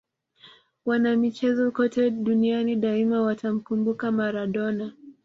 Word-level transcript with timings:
wanamichezo 0.85 1.71
kote 1.71 2.11
duniani 2.11 2.75
daima 2.75 3.21
watamkumbuka 3.21 4.11
maradona 4.11 4.93